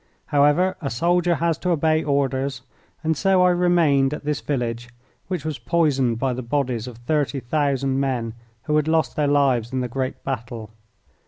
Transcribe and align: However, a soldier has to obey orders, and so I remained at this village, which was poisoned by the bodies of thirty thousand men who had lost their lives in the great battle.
However, 0.25 0.75
a 0.81 0.89
soldier 0.89 1.35
has 1.35 1.59
to 1.59 1.69
obey 1.69 2.03
orders, 2.03 2.63
and 3.03 3.15
so 3.15 3.43
I 3.43 3.51
remained 3.51 4.15
at 4.15 4.25
this 4.25 4.41
village, 4.41 4.89
which 5.27 5.45
was 5.45 5.59
poisoned 5.59 6.17
by 6.17 6.33
the 6.33 6.41
bodies 6.41 6.87
of 6.87 6.97
thirty 6.97 7.39
thousand 7.39 7.99
men 7.99 8.33
who 8.63 8.77
had 8.77 8.87
lost 8.87 9.15
their 9.15 9.27
lives 9.27 9.71
in 9.71 9.81
the 9.81 9.87
great 9.87 10.23
battle. 10.23 10.71